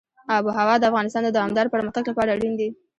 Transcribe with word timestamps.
آب 0.35 0.43
وهوا 0.47 0.75
د 0.79 0.83
افغانستان 0.89 1.23
د 1.25 1.29
دوامداره 1.37 1.71
پرمختګ 1.75 2.03
لپاره 2.09 2.33
اړین 2.35 2.53
دي. 2.59 2.69